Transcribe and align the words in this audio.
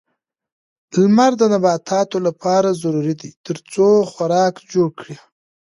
لمر 1.03 1.31
د 1.37 1.43
نباتاتو 1.53 2.17
لپاره 2.27 2.77
ضروري 2.81 3.13
ده 3.21 3.29
ترڅو 3.45 3.87
خوراک 4.11 4.55
جوړ 4.71 4.87
کړي. 4.99 5.15